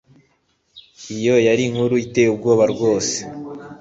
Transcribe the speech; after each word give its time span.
iyo 1.15 1.35
yari 1.47 1.61
inkuru 1.69 1.95
iteye 2.05 2.29
ubwoba 2.31 2.63
rwose 2.73 3.15